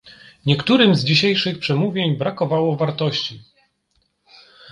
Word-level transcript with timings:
Niektórym 0.45 0.95
z 0.95 1.03
dzisiejszych 1.03 1.59
przemówień 1.59 2.17
brakowało 2.17 2.75
wartości 2.75 3.43